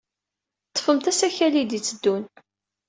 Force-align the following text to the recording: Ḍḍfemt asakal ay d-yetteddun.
Ḍḍfemt 0.69 1.09
asakal 1.11 1.53
ay 1.59 1.65
d-yetteddun. 1.65 2.23